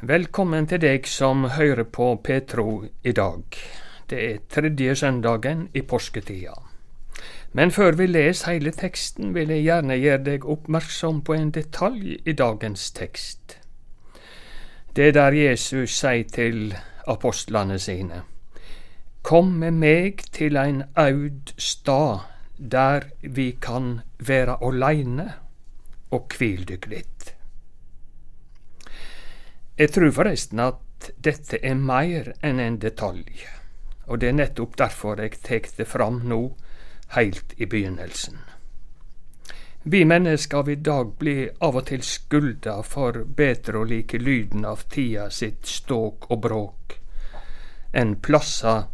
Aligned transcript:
Velkommen 0.00 0.64
til 0.64 0.80
deg 0.80 1.04
som 1.04 1.42
hører 1.52 1.84
på 1.84 2.14
Petro 2.24 2.86
i 3.04 3.12
dag. 3.12 3.42
Det 4.08 4.20
er 4.24 4.38
tredje 4.48 4.94
søndagen 4.96 5.66
i 5.76 5.82
påsketida. 5.84 6.54
Men 7.52 7.68
før 7.70 7.98
vi 7.98 8.06
leser 8.06 8.54
hele 8.54 8.72
teksten, 8.72 9.34
vil 9.34 9.52
jeg 9.52 9.66
gjerne 9.66 9.98
gjøre 10.00 10.22
deg 10.24 10.46
oppmerksom 10.48 11.20
på 11.20 11.36
en 11.36 11.50
detalj 11.52 12.16
i 12.24 12.32
dagens 12.32 12.86
tekst. 12.96 13.58
Det 14.96 15.10
er 15.10 15.12
der 15.18 15.36
Jesus 15.36 15.98
sier 15.98 16.24
til 16.32 16.72
apostlene 17.04 17.76
sine, 17.78 18.22
Kom 19.22 19.52
med 19.60 19.76
meg 19.84 20.24
til 20.32 20.56
ein 20.56 20.82
aud 20.96 21.52
stad, 21.58 22.24
der 22.56 23.10
vi 23.20 23.50
kan 23.50 24.00
være 24.16 24.62
åleine, 24.62 25.28
og 26.10 26.30
kvil 26.32 26.64
dykk 26.64 26.88
litt. 26.88 27.19
Jeg 29.80 29.94
tror 29.94 30.10
forresten 30.12 30.60
at 30.60 31.06
dette 31.24 31.56
er 31.64 31.78
mer 31.80 32.34
enn 32.44 32.58
en 32.60 32.74
detalj, 32.82 33.46
og 34.04 34.20
det 34.20 34.28
er 34.28 34.36
nettopp 34.36 34.74
derfor 34.76 35.22
jeg 35.22 35.38
tar 35.40 35.70
det 35.78 35.86
fram 35.88 36.18
nå, 36.28 36.40
heilt 37.16 37.54
i 37.56 37.64
begynnelsen. 37.64 38.36
Vi 39.82 40.02
mennesker 40.04 40.60
av 40.60 40.68
i 40.68 40.76
dag 40.76 41.14
blir 41.16 41.54
av 41.64 41.80
og 41.80 41.86
til 41.88 42.04
skulda 42.04 42.82
for 42.84 43.22
bedre 43.24 43.80
å 43.80 43.88
like 43.88 44.20
lyden 44.20 44.68
av 44.68 44.84
tida 44.92 45.30
sitt 45.32 45.64
ståk 45.64 46.28
og 46.28 46.42
bråk 46.44 46.98
enn 47.96 48.18
plasser 48.20 48.84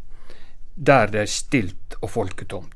der 0.77 1.11
det 1.11 1.25
er 1.25 1.35
stilt 1.35 1.99
og 1.99 2.13
folketomt. 2.15 2.76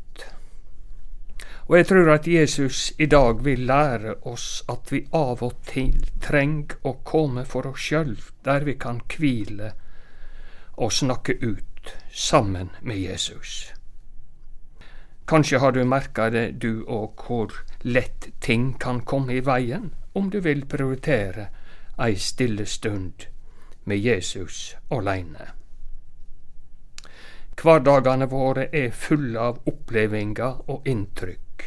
Og 1.70 1.76
jeg 1.76 1.86
tror 1.86 2.08
at 2.10 2.26
Jesus 2.26 2.92
i 2.98 3.06
dag 3.06 3.44
vil 3.44 3.60
lære 3.66 4.14
oss 4.26 4.64
at 4.68 4.90
vi 4.90 5.04
av 5.14 5.42
og 5.46 5.52
til 5.68 6.00
trenger 6.18 6.80
å 6.82 6.96
komme 7.06 7.44
for 7.46 7.68
oss 7.70 7.84
sjøl, 7.84 8.16
der 8.42 8.66
vi 8.66 8.74
kan 8.74 8.98
hvile 9.12 9.68
og 10.74 10.90
snakke 10.90 11.36
ut 11.38 11.92
sammen 12.10 12.72
med 12.82 12.98
Jesus. 12.98 13.70
Kanskje 15.30 15.60
har 15.62 15.70
du 15.70 15.84
merka 15.86 16.26
det, 16.34 16.58
du 16.58 16.82
òg, 16.90 17.22
hvor 17.22 17.54
lett 17.86 18.32
ting 18.42 18.72
kan 18.74 19.04
komme 19.06 19.38
i 19.38 19.46
veien 19.46 19.92
om 20.18 20.26
du 20.30 20.40
vil 20.42 20.66
prioritere 20.66 21.46
ei 22.02 22.18
stille 22.18 22.66
stund 22.66 23.30
med 23.86 24.02
Jesus 24.02 24.74
aleine. 24.90 25.59
Hverdagane 27.60 28.24
våre 28.30 28.68
er 28.72 28.90
fulle 28.96 29.40
av 29.40 29.58
opplevingar 29.68 30.62
og 30.72 30.86
inntrykk. 30.88 31.64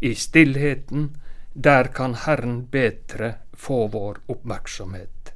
I 0.00 0.14
stillheten, 0.14 1.10
der 1.52 1.90
kan 1.92 2.14
Herren 2.14 2.62
bedre 2.72 3.34
få 3.52 3.86
vår 3.92 4.22
oppmerksomhet, 4.28 5.32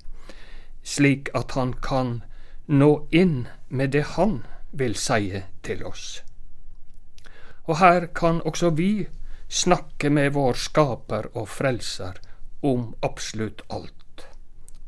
slik 0.82 1.28
at 1.34 1.52
Han 1.52 1.74
kan 1.82 2.22
nå 2.66 3.06
inn 3.10 3.48
med 3.68 3.92
det 3.92 4.04
Han 4.16 4.42
vil 4.72 4.96
si 4.96 5.42
til 5.62 5.84
oss. 5.84 6.22
Og 7.64 7.78
her 7.78 8.06
kan 8.06 8.40
også 8.42 8.70
vi 8.70 9.08
snakke 9.48 10.10
med 10.10 10.32
vår 10.32 10.56
Skaper 10.56 11.28
og 11.34 11.48
Frelser 11.48 12.20
om 12.62 12.94
absolutt 13.02 13.62
alt, 13.70 14.28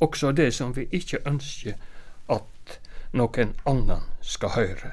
også 0.01 0.33
det 0.33 0.55
som 0.55 0.77
vi 0.77 0.89
ikke 0.93 1.21
ønsker 1.27 1.77
at 2.29 2.79
noen 3.13 3.55
annen 3.67 4.05
skal 4.21 4.55
høre. 4.57 4.93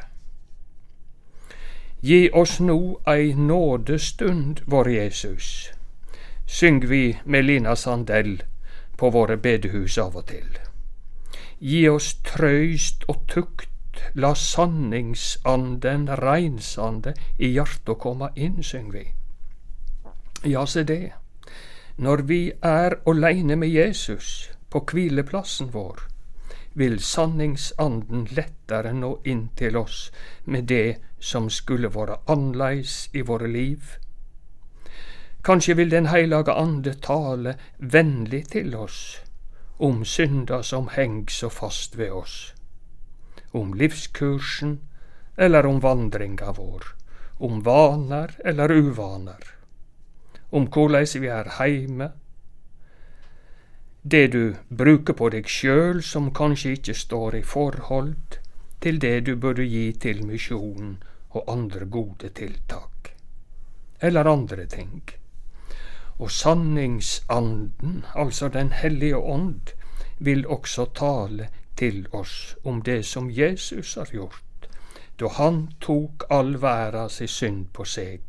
Gi 2.02 2.30
oss 2.32 2.60
nå 2.60 3.00
ei 3.12 3.34
nådestund, 3.36 4.62
vår 4.66 4.90
Jesus, 4.90 5.70
syng 6.48 6.86
vi 6.88 7.20
med 7.26 7.46
Lina 7.46 7.76
Sandell 7.76 8.44
på 8.98 9.10
våre 9.10 9.38
bedehus 9.38 9.98
av 9.98 10.16
og 10.16 10.28
til. 10.32 10.48
Gi 11.60 11.88
oss 11.92 12.14
trøyst 12.24 13.04
og 13.12 13.26
tukt, 13.28 13.68
la 14.16 14.34
sanningsanden, 14.36 16.08
reinsande, 16.22 17.14
i 17.38 17.52
hjartet 17.56 18.00
komme 18.00 18.32
inn, 18.36 18.64
syng 18.64 18.94
vi. 18.94 19.04
Ja, 20.48 20.66
se 20.66 20.84
det, 20.88 21.12
når 21.98 22.24
vi 22.32 22.42
er 22.64 22.96
åleine 23.06 23.56
med 23.60 23.68
Jesus 23.76 24.52
på 24.72 24.86
kvileplassen 24.88 25.74
vår, 25.74 26.09
vil 26.74 27.00
sanningsanden 27.00 28.28
lettere 28.32 28.94
nå 28.94 29.16
inn 29.26 29.50
til 29.58 29.78
oss 29.78 30.12
med 30.46 30.70
det 30.70 31.00
som 31.20 31.50
skulle 31.50 31.92
vore 31.92 32.20
annleis 32.28 33.10
i 33.14 33.22
våre 33.22 33.48
liv. 33.48 33.96
Kanskje 35.44 35.76
vil 35.76 35.90
Den 35.90 36.12
heilage 36.12 36.54
Ande 36.54 36.94
tale 36.94 37.56
vennlig 37.78 38.48
til 38.52 38.76
oss 38.76 39.20
om 39.80 40.06
synda 40.06 40.64
som 40.64 40.90
heng 40.92 41.30
så 41.32 41.50
fast 41.50 41.96
ved 41.98 42.12
oss, 42.12 42.54
om 43.52 43.74
livskursen 43.74 44.80
eller 45.38 45.66
om 45.66 45.80
vandringa 45.80 46.52
vår, 46.52 46.84
om 47.38 47.62
vaner 47.64 48.36
eller 48.46 48.72
uvaner, 48.72 49.40
om 50.50 50.68
korleis 50.68 51.16
vi 51.16 51.32
er 51.32 51.48
heime 51.60 52.12
det 54.02 54.28
du 54.28 54.56
bruker 54.70 55.14
på 55.14 55.30
deg 55.30 55.48
sjøl 55.48 56.04
som 56.04 56.32
kanskje 56.34 56.78
ikke 56.78 56.94
står 56.96 57.36
i 57.36 57.42
forhold 57.44 58.40
til 58.80 59.00
det 59.00 59.26
du 59.28 59.36
burde 59.36 59.66
gi 59.68 59.92
til 59.92 60.24
misjonen 60.26 60.98
og 61.30 61.52
andre 61.52 61.86
gode 61.86 62.30
tiltak, 62.30 63.12
eller 64.02 64.26
andre 64.26 64.66
ting. 64.66 65.04
Og 66.20 66.32
sanningsanden, 66.32 68.06
altså 68.16 68.48
Den 68.48 68.72
hellige 68.72 69.18
ånd, 69.18 69.76
vil 70.20 70.48
også 70.48 70.86
tale 70.96 71.48
til 71.78 72.08
oss 72.12 72.56
om 72.64 72.82
det 72.82 73.06
som 73.06 73.30
Jesus 73.32 73.96
har 73.96 74.10
gjort, 74.12 74.70
da 75.20 75.28
han 75.28 75.68
tok 75.82 76.24
all 76.30 76.62
verda 76.62 77.08
si 77.10 77.28
synd 77.28 77.66
på 77.74 77.84
seg. 77.84 78.22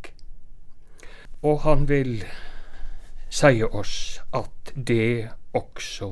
Og 1.42 1.60
han 1.60 1.88
vil 1.88 2.24
sie 3.30 3.64
oss 3.64 4.20
at 4.32 4.72
det 4.74 5.30
også 5.52 6.10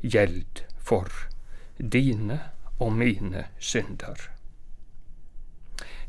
gjeld 0.00 0.64
for 0.78 1.12
dine 1.78 2.40
og 2.78 2.92
mine 2.92 3.44
synder. 3.58 4.16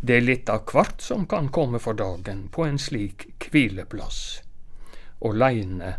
Det 0.02 0.16
er 0.16 0.24
litt 0.24 0.50
av 0.50 0.64
kvart 0.70 1.02
som 1.04 1.26
kan 1.28 1.50
komme 1.52 1.80
for 1.84 1.94
dagen 1.94 2.48
på 2.54 2.64
en 2.66 2.80
slik 2.80 3.28
kvileplass, 3.44 4.42
åleine 5.20 5.98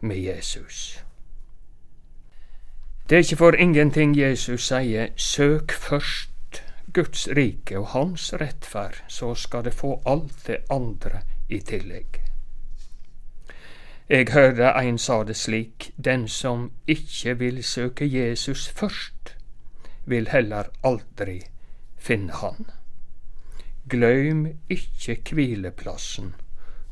med 0.00 0.18
Jesus. 0.18 1.00
Det 3.08 3.18
er 3.18 3.26
ikke 3.26 3.40
for 3.40 3.58
ingenting 3.58 4.14
Jesus 4.16 4.68
sier 4.70 5.10
søk 5.18 5.74
først 5.74 6.62
Guds 6.94 7.26
rike 7.36 7.78
og 7.78 7.90
Hans 7.96 8.30
rettferd, 8.40 9.02
så 9.08 9.34
skal 9.34 9.64
det 9.64 9.74
få 9.74 9.96
alt 10.06 10.46
det 10.46 10.62
andre 10.70 11.24
i 11.48 11.58
tillegg. 11.58 12.21
Eg 14.08 14.32
hørte 14.34 14.72
ein 14.74 14.98
sa 14.98 15.22
det 15.24 15.36
slik, 15.36 15.92
den 15.96 16.28
som 16.28 16.70
ikkje 16.86 17.38
vil 17.38 17.62
søke 17.64 18.06
Jesus 18.06 18.68
først, 18.68 19.36
vil 20.04 20.28
heller 20.28 20.70
aldri 20.84 21.40
finne 21.96 22.32
Han. 22.42 22.66
Gløym 23.88 24.46
ikkje 24.70 25.16
kvileplassen 25.24 26.34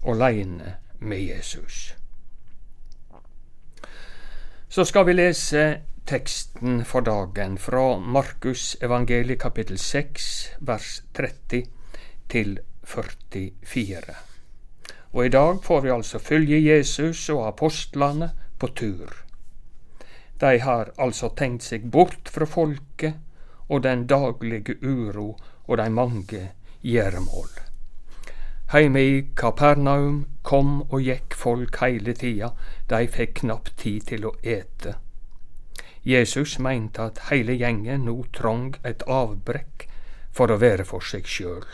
åleine 0.03 0.77
med 0.99 1.21
Jesus. 1.21 1.95
Så 4.69 4.85
skal 4.85 5.07
vi 5.07 5.13
lese 5.13 5.81
teksten 6.07 6.85
for 6.85 7.01
dagen 7.01 7.59
fra 7.59 7.99
Markus 7.99 8.77
evangeliet 8.83 9.41
kapittel 9.43 9.79
6 9.79 10.31
vers 10.61 11.03
30 11.15 11.65
til 12.29 12.59
44. 12.85 14.30
Og 15.13 15.27
i 15.27 15.33
dag 15.33 15.65
får 15.65 15.81
vi 15.81 15.91
altså 15.91 16.19
følge 16.19 16.61
Jesus 16.63 17.29
og 17.31 17.47
apostlene 17.49 18.31
på 18.59 18.69
tur. 18.79 19.17
De 20.41 20.59
har 20.61 20.93
altså 20.99 21.33
tenkt 21.37 21.67
seg 21.67 21.91
bort 21.91 22.31
fra 22.33 22.47
folket 22.47 23.19
og 23.69 23.83
den 23.83 24.07
daglige 24.07 24.77
uro 24.83 25.35
og 25.67 25.79
de 25.79 25.91
mange 25.91 26.45
gjøremål. 26.83 27.51
Heime 28.73 29.03
i 29.03 29.15
Kapernaum 29.37 30.25
kom 30.43 30.83
og 30.83 31.03
gikk 31.03 31.35
folk 31.35 31.81
heile 31.83 32.15
tida, 32.15 32.53
de 32.87 33.07
fikk 33.11 33.41
knapt 33.43 33.75
tid 33.83 34.07
til 34.13 34.29
å 34.31 34.37
ete. 34.47 34.95
Jesus 36.07 36.59
meinte 36.63 37.03
at 37.11 37.19
heile 37.29 37.57
gjengen 37.59 38.07
nå 38.07 38.15
trong 38.33 38.77
et 38.87 39.03
avbrekk 39.11 39.89
for 40.33 40.55
å 40.55 40.61
være 40.63 40.87
for 40.87 41.05
seg 41.05 41.27
sjøl. 41.27 41.67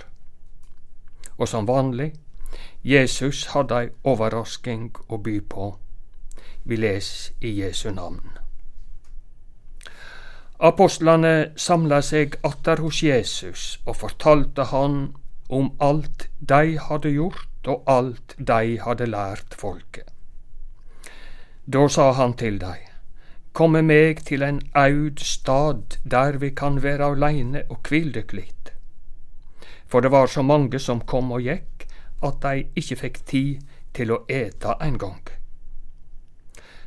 Og 1.36 1.46
som 1.52 1.68
vanlig, 1.68 2.14
Jesus 2.86 3.46
hadde 3.50 3.78
ei 3.82 3.88
overrasking 4.06 4.92
å 5.10 5.16
by 5.18 5.40
på. 5.50 5.72
Vi 6.70 6.76
les 6.78 7.08
i 7.42 7.50
Jesu 7.56 7.88
navn. 7.90 8.36
Apostlane 10.68 11.50
samla 11.58 11.98
seg 12.06 12.38
atter 12.46 12.84
hos 12.84 13.02
Jesus 13.02 13.64
og 13.84 13.98
fortalte 14.04 14.68
han 14.70 15.00
om 15.50 15.72
alt 15.82 16.28
de 16.38 16.78
hadde 16.86 17.10
gjort 17.10 17.72
og 17.74 17.90
alt 17.90 18.38
de 18.38 18.78
hadde 18.86 19.10
lært 19.10 19.58
folket. 19.58 20.06
Da 21.66 21.88
sa 21.90 22.12
han 22.14 22.38
til 22.38 22.60
dei, 22.62 22.78
komme 23.52 23.82
meg 23.82 24.22
til 24.30 24.46
en 24.46 24.62
aud 24.78 25.18
stad 25.18 25.98
der 26.04 26.38
vi 26.38 26.54
kan 26.54 26.78
være 26.86 27.10
aleine 27.16 27.66
og 27.66 27.82
kvile 27.82 28.22
litt. 28.30 28.70
For 29.90 30.00
det 30.00 30.14
var 30.14 30.30
så 30.30 30.42
mange 30.42 30.78
som 30.78 31.02
kom 31.02 31.34
og 31.34 31.42
gikk, 31.42 31.75
at 32.22 32.40
de 32.42 32.66
ikke 32.74 32.96
fikk 32.96 33.18
tid 33.26 33.66
til 33.94 34.12
å 34.12 34.22
ete 34.28 34.76
engang. 34.80 35.22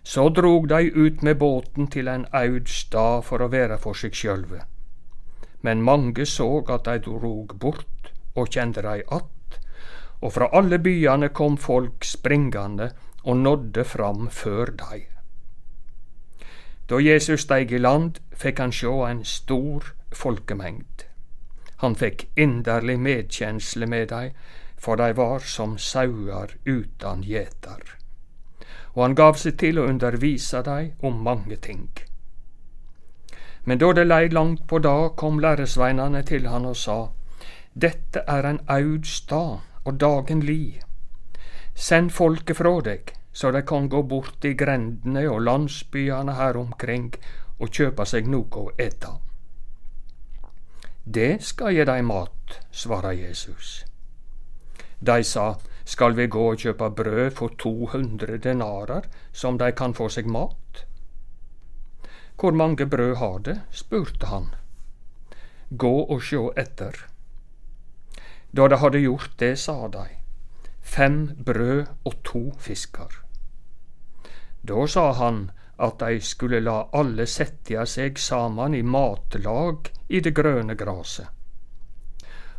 Så 0.03 0.29
drog 0.29 0.69
de 0.69 0.89
ut 0.95 1.21
med 1.21 1.37
båten 1.37 1.87
til 1.87 2.07
en 2.07 2.25
aud 2.33 2.67
stad 2.67 3.23
for 3.27 3.41
å 3.43 3.51
være 3.51 3.77
for 3.77 3.93
seg 3.93 4.15
sjølve. 4.15 4.63
Men 5.61 5.83
mange 5.83 6.25
så 6.25 6.63
at 6.69 6.87
de 6.87 6.97
drog 7.05 7.53
bort 7.59 8.13
og 8.35 8.49
kjente 8.49 8.81
dei 8.81 9.03
att, 9.07 9.59
og 10.21 10.33
fra 10.33 10.49
alle 10.53 10.79
byane 10.79 11.29
kom 11.29 11.57
folk 11.57 12.03
springande 12.03 12.91
og 13.23 13.37
nådde 13.37 13.83
fram 13.83 14.27
før 14.29 14.65
dei. 14.65 15.07
Da 16.89 16.97
Jesus 16.99 17.41
steig 17.41 17.71
i 17.71 17.77
land, 17.77 18.17
fikk 18.33 18.59
han 18.59 18.71
sjå 18.71 18.93
en 19.05 19.23
stor 19.25 19.91
folkemengd. 20.11 21.05
Han 21.83 21.95
fikk 21.95 22.25
inderlig 22.35 22.97
medkjensle 22.99 23.85
med 23.85 24.09
dei, 24.09 24.31
for 24.79 24.95
dei 24.95 25.11
var 25.13 25.39
som 25.39 25.77
sauer 25.77 26.55
utan 26.65 27.23
gjeter. 27.23 27.95
Og 28.95 29.03
han 29.03 29.15
gav 29.15 29.37
seg 29.37 29.57
til 29.59 29.79
å 29.79 29.87
undervise 29.91 30.63
dei 30.65 30.93
om 31.03 31.19
mange 31.23 31.59
ting. 31.61 31.89
Men 33.63 33.77
da 33.77 33.91
det 33.93 34.07
lei 34.07 34.27
langt 34.31 34.67
på 34.67 34.79
dag, 34.79 35.15
kom 35.15 35.39
læresveinane 35.39 36.23
til 36.23 36.47
han 36.47 36.65
og 36.65 36.77
sa, 36.77 36.99
Dette 37.73 38.23
er 38.27 38.47
en 38.47 38.59
aud 38.67 39.05
stad, 39.05 39.59
og 39.85 39.99
dagen 39.99 40.41
li. 40.43 40.79
Send 41.75 42.11
folket 42.11 42.57
fra 42.57 42.79
deg, 42.81 43.13
så 43.31 43.51
de 43.51 43.61
kan 43.61 43.89
gå 43.89 44.01
bort 44.01 44.45
i 44.45 44.55
grendene 44.57 45.27
og 45.29 45.41
landsbyane 45.45 46.33
her 46.35 46.57
omkring 46.57 47.13
og 47.59 47.69
kjøpe 47.69 48.05
seg 48.05 48.27
noe 48.27 48.63
å 48.63 48.71
ete. 48.77 49.13
Det 51.05 51.37
skal 51.43 51.75
gi 51.75 51.85
dei 51.85 52.01
mat, 52.05 52.59
svarer 52.71 53.15
Jesus. 53.17 53.88
De 54.99 55.23
sa, 55.23 55.55
skal 55.85 56.13
vi 56.13 56.27
gå 56.27 56.51
og 56.51 56.59
kjøpe 56.59 56.89
brød 56.95 57.31
for 57.37 57.55
200 57.57 58.37
denarer, 58.43 59.07
som 59.31 59.57
de 59.57 59.71
kan 59.71 59.93
få 59.93 60.09
seg 60.09 60.27
mat? 60.27 60.83
Hvor 62.39 62.51
mange 62.51 62.85
brød 62.85 63.15
har 63.15 63.39
det? 63.39 63.61
spurte 63.71 64.25
han. 64.25 64.51
Gå 65.77 65.95
og 66.03 66.21
sjå 66.23 66.51
etter. 66.57 67.05
Da 68.51 68.67
de 68.67 68.77
hadde 68.81 69.01
gjort 69.03 69.33
det, 69.39 69.57
sa 69.59 69.87
de, 69.87 70.05
fem 70.81 71.17
brød 71.45 71.85
og 72.05 72.13
to 72.23 72.43
fisker. 72.59 73.19
Da 74.61 74.85
sa 74.87 75.11
han 75.13 75.49
at 75.79 75.99
de 75.99 76.19
skulle 76.21 76.59
la 76.59 76.83
alle 76.93 77.25
setja 77.25 77.85
seg 77.87 78.19
saman 78.19 78.75
i 78.75 78.81
matlag 78.81 79.91
i 80.09 80.19
det 80.19 80.33
grøne 80.35 80.75
graset. 80.75 81.27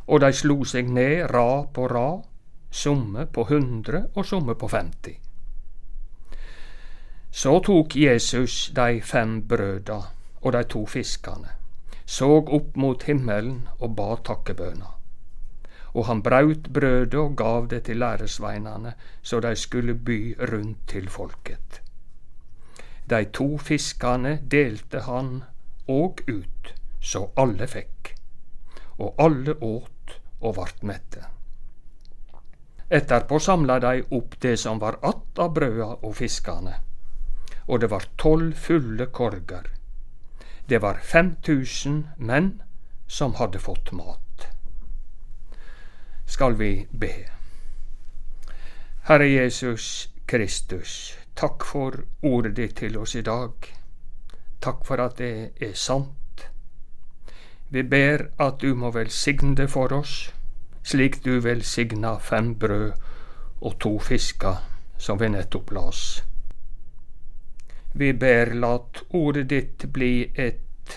Og 0.07 0.21
de 0.25 0.33
slo 0.33 0.65
seg 0.65 0.89
ned 0.89 1.29
rad 1.35 1.69
på 1.75 1.87
rad, 1.91 2.30
somme 2.71 3.27
på 3.27 3.45
hundre 3.49 4.05
og 4.15 4.27
somme 4.27 4.55
på 4.55 4.69
femti. 4.69 5.17
Så 7.31 7.59
tok 7.67 7.97
Jesus 7.97 8.71
de 8.75 9.01
fem 9.03 9.43
brøda 9.49 10.01
og 10.41 10.53
de 10.53 10.65
to 10.65 10.87
fiskane, 10.87 11.53
såg 12.07 12.51
opp 12.55 12.77
mot 12.77 13.03
himmelen 13.03 13.69
og 13.79 13.95
ba 13.97 14.17
takkebøna 14.25 15.01
og 15.93 16.07
han 16.07 16.23
braut 16.23 16.71
brødet 16.73 17.19
og 17.19 17.37
gav 17.37 17.67
det 17.71 17.83
til 17.89 17.99
læresveinane, 17.99 18.93
så 19.23 19.41
de 19.41 19.57
skulle 19.57 19.95
by 19.95 20.37
rundt 20.53 20.79
til 20.89 21.09
folket. 21.09 21.83
De 23.11 23.25
to 23.25 23.57
fiskane 23.59 24.39
delte 24.51 25.01
han 25.01 25.43
òg 25.89 26.23
ut, 26.31 26.75
så 27.01 27.27
alle 27.37 27.67
fikk, 27.67 28.15
og 28.99 29.15
alle 29.19 29.57
åt 29.63 30.21
og 30.41 30.57
vart 30.57 30.83
mette. 30.83 31.27
Etterpå 32.91 33.39
samla 33.39 33.79
de 33.81 34.03
opp 34.11 34.41
det 34.41 34.57
som 34.57 34.79
var 34.79 34.99
att 35.03 35.39
av 35.39 35.55
brøda 35.55 35.97
og 36.03 36.17
fiskane, 36.17 36.75
og 37.69 37.81
det 37.81 37.91
var 37.91 38.09
tolv 38.17 38.55
fulle 38.55 39.07
korger. 39.07 39.71
Det 40.69 40.83
var 40.83 40.99
5000 41.03 42.07
menn 42.17 42.63
som 43.07 43.35
hadde 43.35 43.59
fått 43.59 43.93
mat 43.93 44.21
skal 46.31 46.55
vi 46.55 46.87
be. 46.91 47.15
Herre 49.03 49.27
Jesus 49.27 50.11
Kristus, 50.27 51.17
takk 51.35 51.65
for 51.67 52.05
ordet 52.23 52.55
ditt 52.57 52.77
til 52.79 52.99
oss 53.01 53.17
i 53.19 53.23
dag. 53.27 53.67
Takk 54.63 54.85
for 54.87 55.03
at 55.03 55.19
det 55.19 55.33
er 55.59 55.75
sant. 55.75 56.45
Vi 57.71 57.83
ber 57.83 58.29
at 58.39 58.61
du 58.63 58.75
må 58.79 58.93
velsigne 58.95 59.57
det 59.59 59.71
for 59.75 59.93
oss, 59.97 60.31
slik 60.83 61.25
du 61.25 61.41
velsigna 61.41 62.19
fem 62.19 62.55
brød 62.59 62.93
og 63.61 63.79
to 63.81 63.99
fisker, 63.99 64.57
som 64.99 65.19
vi 65.19 65.29
nettopp 65.29 65.73
las. 65.73 66.23
Vi 67.93 68.13
ber 68.13 68.55
lat 68.55 69.03
ordet 69.11 69.49
ditt 69.51 69.85
bli 69.93 70.31
et 70.35 70.97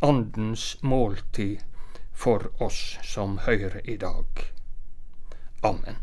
andens 0.00 0.76
måltid 0.82 1.60
for 2.12 2.50
oss 2.62 2.98
som 3.02 3.38
hører 3.46 3.80
i 3.84 3.96
dag. 3.96 4.26
Amen. 5.62 5.96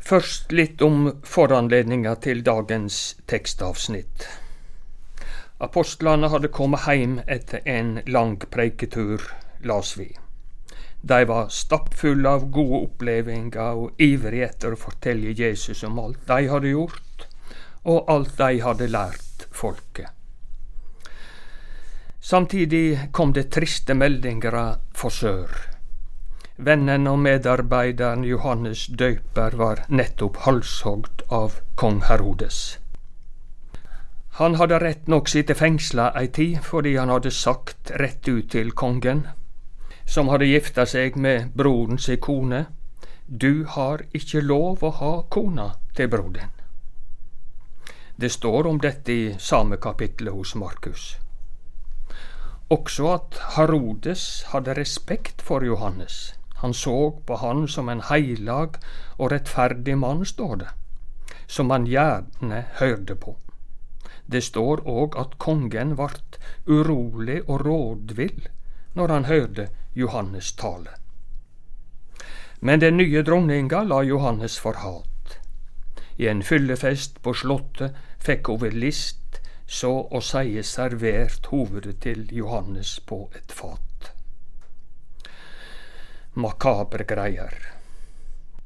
Først 0.00 0.52
litt 0.52 0.82
om 0.82 1.20
foranledninga 1.22 2.14
til 2.24 2.42
dagens 2.42 3.16
tekstavsnitt. 3.30 4.26
Apostlene 5.60 6.30
hadde 6.32 6.48
kommet 6.48 6.86
heim 6.86 7.18
etter 7.28 7.60
en 7.68 7.98
lang 8.06 8.38
preiketur, 8.50 9.20
las 9.60 9.96
vi. 9.98 10.08
De 11.00 11.24
var 11.28 11.48
stappfulle 11.52 12.28
av 12.28 12.46
gode 12.52 12.80
opplevelser 12.86 13.82
og 13.82 14.00
ivrige 14.00 14.48
etter 14.48 14.72
å 14.72 14.80
fortelle 14.80 15.34
Jesus 15.36 15.84
om 15.84 16.00
alt 16.00 16.24
de 16.28 16.48
hadde 16.48 16.72
gjort, 16.72 17.26
og 17.84 18.08
alt 18.08 18.36
de 18.40 18.60
hadde 18.64 18.88
lært 18.88 19.46
folket. 19.52 20.08
Samtidig 22.20 23.12
kom 23.12 23.32
det 23.36 23.50
triste 23.52 23.96
meldinger 23.96 24.56
for 24.96 25.12
sør. 25.12 25.52
Vennen 26.56 27.08
og 27.08 27.20
medarbeideren 27.20 28.24
Johannes 28.28 28.86
Døyper 28.92 29.56
var 29.56 29.86
nettopp 29.88 30.44
halshogd 30.44 31.24
av 31.28 31.60
kong 31.80 32.04
Herodes. 32.08 32.79
Han 34.40 34.56
hadde 34.56 34.80
rett 34.80 35.06
nok 35.12 35.28
sittet 35.28 35.60
fengsla 35.60 36.10
ei 36.16 36.30
tid 36.32 36.58
fordi 36.64 36.96
han 36.96 37.12
hadde 37.12 37.30
sagt 37.30 37.92
rett 38.00 38.28
ut 38.28 38.50
til 38.50 38.72
kongen, 38.72 39.26
som 40.08 40.32
hadde 40.32 40.48
gifta 40.48 40.86
seg 40.88 41.16
med 41.16 41.52
broren 41.54 42.00
si 42.00 42.16
kone, 42.16 42.64
du 43.28 43.64
har 43.76 44.06
ikke 44.16 44.40
lov 44.42 44.82
å 44.82 44.90
ha 44.98 45.14
kona 45.28 45.70
til 45.94 46.08
bror 46.10 46.32
din. 46.34 46.54
Det 48.16 48.32
står 48.32 48.66
om 48.66 48.80
dette 48.80 49.12
i 49.12 49.34
samme 49.38 49.76
kapittel 49.76 50.32
hos 50.34 50.56
Markus 50.56 51.12
også 52.70 53.06
at 53.10 53.38
Herodes 53.56 54.44
hadde 54.52 54.76
respekt 54.78 55.42
for 55.42 55.64
Johannes. 55.66 56.34
Han 56.62 56.74
så 56.74 57.10
på 57.26 57.36
han 57.36 57.66
som 57.68 57.88
en 57.88 58.02
heilag 58.10 58.78
og 59.18 59.32
rettferdig 59.32 59.98
mann, 59.98 60.24
står 60.24 60.56
det, 60.56 60.68
som 61.46 61.70
han 61.70 61.86
gjerne 61.86 62.64
hørte 62.78 63.16
på. 63.16 63.34
Det 64.30 64.42
står 64.46 64.84
òg 64.86 65.16
at 65.18 65.38
kongen 65.42 65.96
vart 65.98 66.38
urolig 66.66 67.40
og 67.48 67.64
rådvill 67.66 68.48
når 68.94 69.14
han 69.14 69.24
hørte 69.24 69.68
Johannes 69.94 70.52
tale. 70.52 70.94
Men 72.60 72.80
den 72.80 72.96
nye 73.00 73.22
dronninga 73.26 73.82
la 73.82 74.02
Johannes 74.02 74.58
for 74.60 74.78
hat. 74.84 75.38
I 76.18 76.28
en 76.28 76.42
fyllefest 76.42 77.22
på 77.24 77.34
slottet 77.34 77.96
fikk 78.20 78.52
hun 78.52 78.60
ved 78.60 78.76
list 78.76 79.40
så 79.70 79.92
å 80.10 80.20
seie 80.20 80.62
servert 80.66 81.46
hovedet 81.52 82.00
til 82.04 82.26
Johannes 82.34 82.98
på 83.06 83.22
et 83.38 83.54
fat. 83.54 84.12
Makabre 86.34 87.06
greier. 87.06 87.54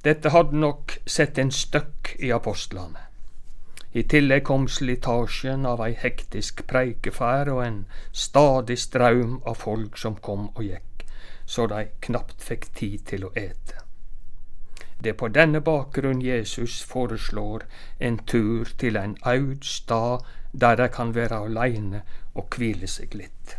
Dette 0.05 0.33
hadde 0.35 0.59
nok 0.61 0.99
sett 1.07 1.39
en 1.41 1.53
støkk 1.53 2.17
i 2.19 2.33
apostlene. 2.35 3.14
I 3.95 4.03
tillegg 4.11 4.43
kom 4.49 4.65
slitasjen 4.67 5.67
av 5.71 5.81
ei 5.85 5.93
hektisk 5.95 6.65
preikeferd 6.71 7.51
og 7.53 7.61
en 7.63 7.77
stadig 8.25 8.79
straum 8.83 9.37
av 9.47 9.61
folk 9.63 9.99
som 10.03 10.17
kom 10.29 10.49
og 10.55 10.65
gikk, 10.67 11.05
så 11.47 11.69
de 11.71 11.85
knapt 12.07 12.43
fikk 12.43 12.67
tid 12.81 13.05
til 13.13 13.29
å 13.29 13.31
ete. 13.39 13.85
Det 14.99 15.13
er 15.13 15.19
på 15.21 15.29
denne 15.37 15.61
bakgrunn 15.63 16.23
Jesus 16.25 16.81
foreslår 16.91 17.69
en 18.09 18.19
tur 18.33 18.75
til 18.83 18.99
en 18.99 19.15
aud 19.23 19.63
stad 19.63 20.27
der 20.53 20.77
de 20.83 20.89
kan 20.99 21.15
være 21.15 21.45
aleine 21.47 22.03
og 22.35 22.59
hvile 22.59 22.91
seg 22.91 23.15
litt. 23.15 23.59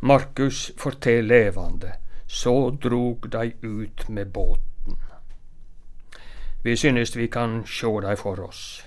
Markus 0.00 0.72
forteller 0.76 1.28
levende, 1.32 1.96
så 2.26 2.70
drog 2.70 3.30
de 3.32 3.52
ut 3.62 4.08
med 4.08 4.32
båten. 4.36 4.75
Vi 6.62 6.76
synes 6.76 7.16
vi 7.16 7.28
kan 7.28 7.64
sjå 7.66 8.00
dei 8.00 8.16
for 8.16 8.40
oss. 8.40 8.82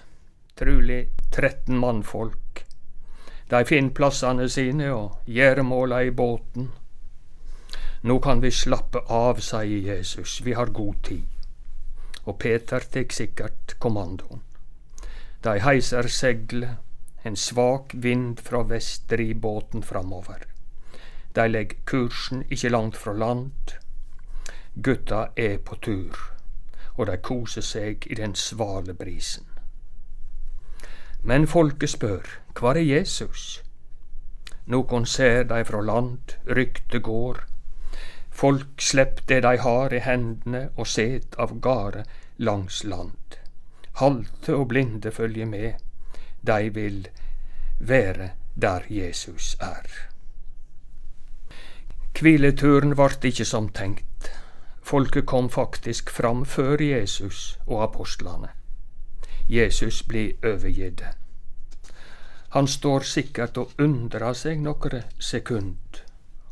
Trulig 0.56 1.10
13 1.32 1.78
mannfolk. 1.78 2.66
De 3.50 3.66
finner 3.66 3.96
plassene 3.96 4.50
sine 4.50 4.92
og 4.94 5.24
gjøremåla 5.26 6.02
i 6.06 6.12
båten. 6.12 6.70
Nå 8.02 8.20
kan 8.20 8.42
vi 8.42 8.52
slappe 8.52 9.02
av, 9.08 9.42
sier 9.44 9.96
Jesus, 9.96 10.42
vi 10.46 10.54
har 10.54 10.70
god 10.76 11.02
tid. 11.04 11.26
Og 12.26 12.38
Peter 12.40 12.84
tek 12.92 13.12
sikkert 13.12 13.76
kommandoen. 13.80 14.44
De 15.44 15.60
heiser 15.64 16.08
seglet, 16.08 16.78
en 17.24 17.36
svak 17.36 17.94
vind 17.94 18.40
fra 18.40 18.62
vest 18.68 19.10
driv 19.10 19.36
båten 19.42 19.84
framover. 19.84 20.46
De 21.36 21.48
legger 21.48 21.82
kursen 21.86 22.44
ikke 22.50 22.70
langt 22.70 22.98
fra 22.98 23.14
land. 23.14 23.76
Gutta 24.84 25.28
er 25.36 25.58
på 25.58 25.76
tur, 25.82 26.16
og 27.00 27.08
de 27.08 27.16
koser 27.24 27.64
seg 27.64 28.08
i 28.12 28.16
den 28.20 28.36
svale 28.36 28.94
brisen. 28.94 29.46
Men 31.24 31.48
folket 31.48 31.90
spør, 31.90 32.28
hvor 32.60 32.76
er 32.76 32.84
Jesus? 32.84 33.62
Noen 34.68 35.06
ser 35.06 35.44
de 35.48 35.64
fra 35.66 35.80
land, 35.82 36.36
ryktet 36.46 37.04
går. 37.04 37.40
Folk 38.30 38.84
slepp 38.84 39.24
det 39.32 39.42
de 39.44 39.56
har 39.64 39.96
i 39.96 40.02
hendene 40.04 40.70
og 40.76 40.88
set 40.88 41.40
av 41.40 41.56
garde 41.64 42.04
langs 42.38 42.84
land. 42.84 43.40
Halte 44.04 44.56
og 44.56 44.68
blinde 44.74 45.12
følger 45.12 45.46
med, 45.46 45.80
de 46.48 46.70
vil 46.76 47.08
være 47.80 48.30
der 48.56 48.86
Jesus 48.90 49.56
er. 49.60 49.88
Kvileturen 52.14 52.98
vart 52.98 53.24
ikkje 53.24 53.46
som 53.48 53.72
tenkt. 53.72 54.09
Folket 54.90 55.26
kom 55.26 55.50
faktisk 55.54 56.10
fram 56.10 56.46
før 56.50 56.82
Jesus 56.82 57.60
og 57.68 57.84
apostlene. 57.84 58.48
Jesus 59.50 60.00
blir 60.08 60.32
overgitt. 60.42 61.04
Han 62.56 62.66
står 62.68 63.06
sikkert 63.06 63.60
og 63.62 63.76
undrer 63.78 64.34
seg 64.34 64.64
nokre 64.66 65.04
sekund 65.22 66.00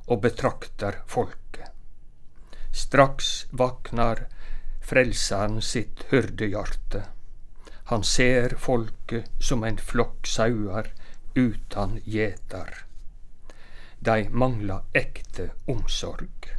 og 0.05 0.21
betrakter 0.21 0.99
folket. 1.09 1.71
Straks 2.69 3.31
vaknar 3.49 4.27
Frelseren 4.85 5.57
sitt 5.61 6.05
hyrdehjarte. 6.11 7.01
Han 7.89 8.05
ser 8.05 8.53
folket 8.61 9.33
som 9.49 9.65
en 9.65 9.81
flokk 9.81 10.29
sauer 10.29 10.93
utan 11.33 11.97
gjeter. 12.05 12.85
De 13.99 14.29
mangler 14.29 14.85
ekte 14.93 15.49
omsorg. 15.65 16.53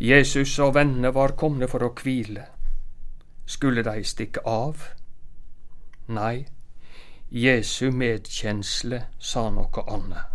Jesus 0.00 0.58
og 0.58 0.74
vennene 0.74 1.08
var 1.14 1.32
komne 1.40 1.68
for 1.68 1.80
å 1.86 1.94
kvile. 1.96 2.42
Skulle 3.46 3.84
de 3.86 4.02
stikke 4.04 4.42
av? 4.44 4.90
Nei, 6.12 6.46
Jesu 7.30 7.90
medkjensle 7.90 9.06
sa 9.18 9.46
noe 9.50 9.84
annet. 9.86 10.34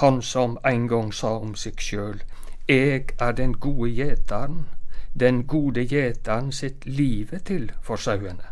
Han 0.00 0.22
som 0.22 0.56
en 0.64 0.86
gang 0.88 1.12
sa 1.12 1.36
om 1.38 1.52
seg 1.54 1.80
sjøl, 1.80 2.22
Eg 2.66 3.12
er 3.20 3.36
den 3.36 3.52
gode 3.60 3.90
gjeteren, 3.92 4.64
den 5.12 5.44
gode 5.46 5.84
gjeteren 5.84 6.50
sitt 6.52 6.86
livet 6.86 7.44
til 7.52 7.68
for 7.82 8.00
sauene. 8.00 8.48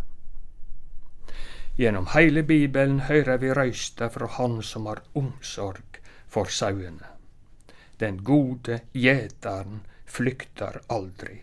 Gjennom 1.80 2.10
heile 2.12 2.42
Bibelen 2.42 3.00
høyrer 3.08 3.40
vi 3.40 3.54
røysta 3.56 4.10
fra 4.12 4.28
Han 4.36 4.60
som 4.62 4.86
har 4.86 5.00
omsorg 5.14 5.98
for 6.28 6.44
sauene. 6.44 7.11
Den 8.02 8.18
gode 8.26 8.80
gjetaren 8.98 9.80
flykter 10.06 10.80
aldri. 10.90 11.36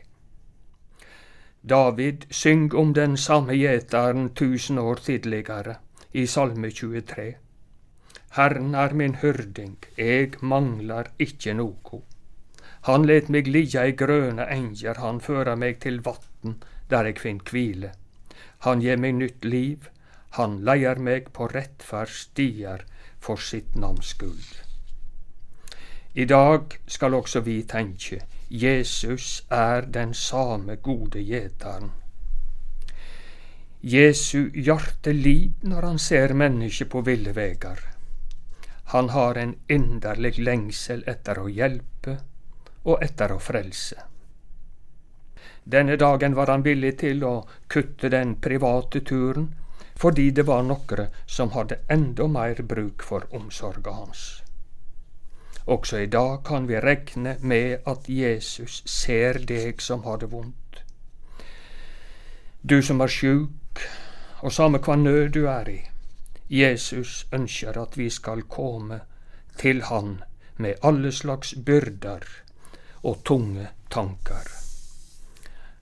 David 1.61 2.25
syng 2.29 2.73
om 2.73 2.93
den 2.93 3.17
samme 3.17 3.55
gjetaren 3.55 4.29
tusen 4.35 4.77
år 4.77 4.95
tidligere, 5.05 5.75
i 6.11 6.27
Salme 6.27 6.71
23. 6.71 7.27
Herren 8.37 8.75
er 8.75 8.93
min 8.93 9.15
hyrding, 9.23 9.77
eg 9.97 10.37
mangler 10.41 11.11
ikke 11.19 11.55
noko. 11.57 12.03
Han 12.87 13.07
let 13.09 13.29
meg 13.29 13.47
ligge 13.47 13.83
i 13.87 13.95
grøne 14.03 14.45
enger, 14.53 15.01
han 15.03 15.19
fører 15.19 15.55
meg 15.55 15.81
til 15.83 15.99
vatn 16.05 16.55
der 16.89 17.09
eg 17.09 17.19
finn 17.23 17.41
kvile. 17.51 17.91
Han 18.67 18.81
gjev 18.85 19.03
meg 19.03 19.19
nytt 19.19 19.45
liv, 19.45 19.89
han 20.39 20.59
leier 20.67 20.99
meg 21.09 21.31
på 21.35 21.49
rettferdsstier 21.51 22.85
for 23.19 23.41
sitt 23.51 23.75
navns. 23.75 24.15
I 26.13 26.25
dag 26.25 26.73
skal 26.87 27.13
også 27.13 27.41
vi 27.45 27.61
tenke 27.69 28.21
Jesus 28.49 29.43
er 29.49 29.81
den 29.81 30.13
same 30.13 30.75
gode 30.75 31.21
gjetaren. 31.21 31.91
Jesu 33.81 34.49
hjerte 34.55 35.13
lid 35.13 35.61
når 35.61 35.85
han 35.85 35.99
ser 35.99 36.33
mennesket 36.33 36.89
på 36.89 37.03
ville 37.05 37.35
vegar. 37.35 37.79
Han 38.91 39.09
har 39.09 39.37
en 39.37 39.53
inderlig 39.69 40.39
lengsel 40.41 41.05
etter 41.07 41.39
å 41.39 41.47
hjelpe 41.47 42.17
og 42.83 43.05
etter 43.05 43.31
å 43.31 43.39
frelse. 43.39 44.01
Denne 45.63 45.95
dagen 45.95 46.33
var 46.33 46.49
han 46.49 46.65
villig 46.65 46.95
til 47.05 47.23
å 47.23 47.35
kutte 47.67 48.09
den 48.09 48.35
private 48.41 49.05
turen 49.05 49.51
fordi 49.99 50.31
det 50.31 50.49
var 50.49 50.65
nokre 50.65 51.11
som 51.27 51.53
hadde 51.53 51.83
enda 51.87 52.27
mer 52.27 52.63
bruk 52.63 53.03
for 53.05 53.29
omsorga 53.29 53.91
hans. 53.93 54.39
Også 55.65 55.97
i 55.97 56.05
dag 56.05 56.43
kan 56.45 56.67
vi 56.67 56.79
rekne 56.79 57.37
med 57.39 57.77
at 57.87 58.09
Jesus 58.09 58.83
ser 58.85 59.39
deg 59.45 59.81
som 59.81 60.03
har 60.03 60.17
det 60.17 60.31
vondt. 60.31 60.83
Du 62.69 62.81
som 62.81 63.01
er 63.01 63.07
sjuk, 63.07 63.83
og 64.41 64.53
samme 64.53 64.79
kva 64.79 64.95
nød 64.95 65.29
du 65.35 65.45
er 65.47 65.69
i. 65.69 65.79
Jesus 66.49 67.27
ønsker 67.33 67.77
at 67.81 67.97
vi 67.97 68.09
skal 68.09 68.41
komme 68.41 69.01
til 69.57 69.83
Han 69.83 70.21
med 70.57 70.75
alle 70.83 71.11
slags 71.11 71.53
byrder 71.65 72.25
og 73.03 73.23
tunge 73.25 73.69
tanker. 73.91 74.47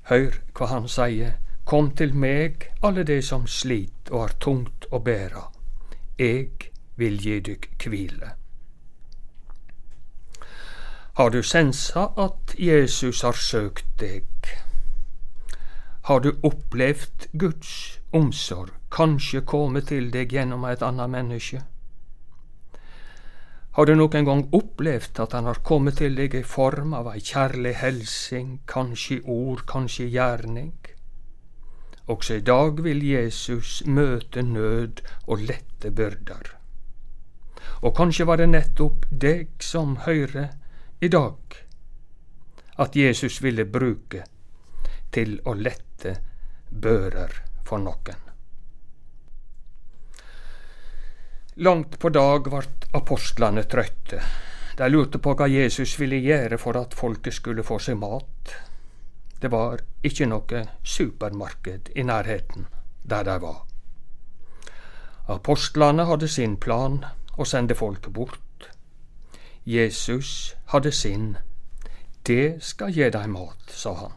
Hør 0.10 0.40
hva 0.54 0.66
Han 0.66 0.88
sier 0.88 1.38
Kom 1.68 1.90
til 2.00 2.14
meg, 2.16 2.70
alle 2.82 3.04
de 3.04 3.18
som 3.22 3.44
slit 3.44 4.08
og 4.08 4.22
har 4.22 4.36
tungt 4.40 4.86
å 4.88 5.02
bæra. 5.04 5.42
Eg 6.16 6.70
vil 6.96 7.20
gi 7.20 7.42
dykk 7.44 7.74
kvile. 7.84 8.37
Har 11.18 11.30
du 11.30 11.44
sensa 11.44 12.12
at 12.14 12.52
Jesus 12.62 13.24
har 13.26 13.34
søkt 13.34 13.88
deg? 13.98 14.28
Har 16.06 16.20
du 16.22 16.36
opplevd 16.46 17.24
Guds 17.34 17.72
omsorg 18.14 18.76
kanskje 18.94 19.42
komme 19.42 19.82
til 19.82 20.12
deg 20.14 20.36
gjennom 20.36 20.68
et 20.70 20.84
annet 20.86 21.10
menneske? 21.10 21.64
Har 23.80 23.90
du 23.90 23.96
noen 23.98 24.28
gang 24.30 24.44
opplevd 24.60 25.24
at 25.26 25.34
han 25.34 25.50
har 25.50 25.64
kommet 25.66 25.98
til 26.04 26.14
deg 26.22 26.38
i 26.38 26.44
form 26.46 26.94
av 26.94 27.10
ei 27.16 27.26
kjærlig 27.32 27.74
helsing, 27.82 28.54
kanskje 28.70 29.18
ord, 29.26 29.66
kanskje 29.66 30.06
gjerning? 30.14 30.76
Også 32.06 32.38
i 32.38 32.46
dag 32.46 32.84
vil 32.86 33.02
Jesus 33.02 33.82
møte 33.90 34.46
nød 34.46 35.02
og 35.26 35.50
lette 35.50 35.90
byrder. 35.90 36.54
Og 37.82 37.98
kanskje 37.98 38.30
var 38.30 38.38
det 38.38 38.52
nettopp 38.54 39.10
deg 39.10 39.50
som 39.74 39.98
hører 40.06 40.54
i 41.00 41.08
dag, 41.08 41.38
at 42.76 42.96
Jesus 42.96 43.42
ville 43.42 43.66
bruke 43.66 44.24
til 45.14 45.36
å 45.46 45.54
lette 45.54 46.14
bører 46.70 47.36
for 47.66 47.82
noen. 47.84 48.24
Langt 51.62 52.00
på 52.00 52.10
dag 52.14 52.50
vart 52.54 52.88
apostlane 52.98 53.64
trøtte. 53.70 54.22
De 54.78 54.90
lurte 54.90 55.22
på 55.22 55.34
hva 55.38 55.48
Jesus 55.50 55.96
ville 56.02 56.20
gjøre 56.22 56.58
for 56.62 56.78
at 56.78 56.98
folket 56.98 57.34
skulle 57.34 57.66
få 57.66 57.80
seg 57.82 57.98
mat. 57.98 58.54
Det 59.42 59.50
var 59.54 59.82
ikke 60.06 60.30
noe 60.30 60.64
supermarked 60.82 61.94
i 61.96 62.06
nærheten 62.06 62.66
der 63.06 63.26
de 63.26 63.38
var. 63.42 63.64
Apostlene 65.34 66.06
hadde 66.10 66.30
sin 66.30 66.58
plan 66.62 67.04
å 67.38 67.46
sende 67.46 67.78
folk 67.78 68.10
bort. 68.14 68.47
Jesus 69.68 70.56
hadde 70.72 70.92
sin. 70.92 71.38
Det 72.28 72.64
skal 72.64 72.96
gi 72.96 73.10
deg 73.12 73.30
mat, 73.30 73.68
sa 73.68 73.94
han. 74.02 74.16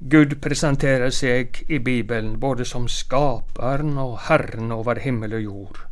Gud 0.00 0.38
presenterer 0.44 1.10
seg 1.14 1.62
i 1.68 1.78
Bibelen 1.78 2.36
både 2.40 2.66
som 2.68 2.88
skaperen 2.88 3.96
og 3.98 4.18
Herren 4.28 4.72
over 4.74 5.00
himmel 5.00 5.38
og 5.38 5.44
jord, 5.44 5.84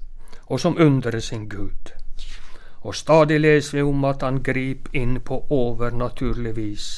og 0.46 0.60
som 0.60 0.76
underet 0.76 1.24
sin 1.24 1.48
Gud 1.48 1.94
og 2.84 2.94
stadig 2.94 3.40
leser 3.40 3.78
vi 3.78 3.82
om 3.82 4.04
at 4.04 4.22
han 4.22 4.42
griper 4.44 4.96
inn 5.00 5.20
på 5.24 5.38
overnaturlig 5.56 6.52
vis, 6.56 6.88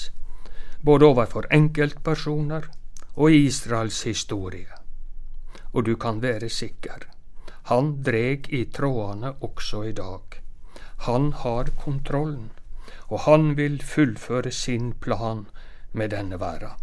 både 0.82 1.06
overfor 1.06 1.46
enkeltpersoner 1.54 2.66
og 3.14 3.32
Israels 3.32 4.02
historie. 4.02 4.66
Og 5.72 5.86
du 5.86 5.94
kan 5.96 6.18
være 6.22 6.48
sikker, 6.48 7.06
han 7.66 8.02
dreg 8.06 8.46
i 8.54 8.64
trådene 8.70 9.32
også 9.42 9.82
i 9.88 9.92
dag. 9.92 10.36
Han 11.06 11.32
har 11.32 11.70
kontrollen, 11.82 12.50
og 13.08 13.20
han 13.20 13.56
vil 13.56 13.80
fullføre 13.82 14.50
sin 14.50 14.92
plan 14.92 15.46
med 15.92 16.12
denne 16.14 16.38
verda. 16.40 16.76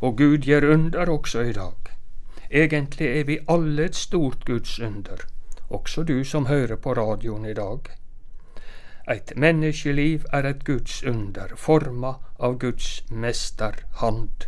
Og 0.00 0.18
Gud 0.18 0.38
gjør 0.38 0.72
under 0.74 1.08
også 1.08 1.40
i 1.48 1.52
dag. 1.52 1.92
Egentlig 2.50 3.08
er 3.08 3.24
vi 3.24 3.38
alle 3.48 3.84
et 3.84 3.96
stort 3.96 4.44
Guds 4.44 4.80
under, 4.80 5.24
også 5.70 6.02
du 6.02 6.24
som 6.24 6.46
hører 6.46 6.76
på 6.76 6.92
radioen 6.92 7.46
i 7.46 7.54
dag. 7.54 7.88
Et 9.10 9.32
menneskeliv 9.36 10.26
er 10.32 10.44
et 10.44 10.64
Guds 10.64 11.02
under, 11.04 11.56
forma 11.56 12.14
av 12.38 12.58
Guds 12.58 13.04
mesterhand, 13.08 14.46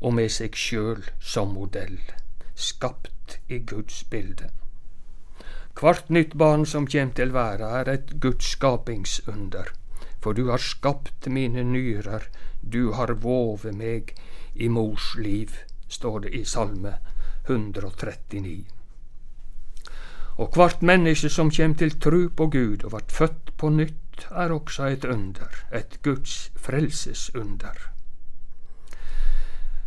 og 0.00 0.14
med 0.14 0.32
seg 0.32 0.56
sjøl 0.56 1.04
som 1.20 1.52
modell, 1.52 2.00
skapt 2.54 3.15
i 3.48 3.58
Guds 3.58 4.04
bilde. 4.10 4.50
Hvert 5.76 6.08
nytt 6.08 6.36
barn 6.40 6.64
som 6.66 6.86
kjem 6.88 7.10
til 7.18 7.34
verda, 7.34 7.68
er 7.80 7.90
et 7.92 8.14
Guds 8.20 8.52
skapingsunder. 8.54 9.72
For 10.24 10.32
du 10.32 10.48
har 10.50 10.62
skapt 10.62 11.28
mine 11.28 11.64
nyrer, 11.64 12.24
du 12.62 12.92
har 12.96 13.12
vove 13.22 13.72
meg 13.72 14.14
i 14.54 14.68
mors 14.72 15.12
liv, 15.20 15.52
står 15.88 16.24
det 16.24 16.32
i 16.34 16.44
Salme 16.44 16.96
139. 17.46 18.64
Og 20.36 20.56
hvert 20.56 20.82
menneske 20.82 21.30
som 21.32 21.52
kjem 21.52 21.76
til 21.80 21.94
tru 22.00 22.26
på 22.28 22.48
Gud 22.52 22.84
og 22.84 22.96
vart 22.96 23.12
født 23.12 23.52
på 23.56 23.70
nytt, 23.72 24.26
er 24.30 24.52
også 24.52 24.88
et 24.96 25.04
under, 25.04 25.60
et 25.72 26.00
Guds 26.02 26.50
frelsesunder. 26.56 27.95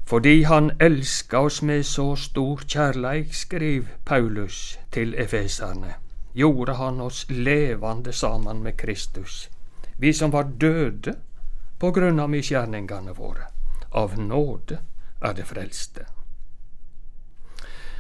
Fordi 0.10 0.44
Han 0.44 0.72
elska 0.80 1.40
oss 1.40 1.62
med 1.62 1.84
så 1.86 2.16
stor 2.16 2.62
kjærleik, 2.68 3.34
skriv 3.34 3.88
Paulus 4.06 4.80
til 4.92 5.14
efeserne, 5.18 5.94
gjorde 6.34 6.74
Han 6.74 7.02
oss 7.02 7.26
levende 7.30 8.14
sammen 8.14 8.64
med 8.64 8.78
Kristus, 8.78 9.50
vi 9.98 10.14
som 10.14 10.32
var 10.32 10.44
døde 10.62 11.16
på 11.80 11.92
grunn 11.92 12.20
av 12.20 12.30
misgjerningane 12.30 13.14
våre. 13.14 13.46
Av 13.92 14.18
nåde 14.20 14.80
er 15.22 15.34
det 15.34 15.46
frelste. 15.46 16.06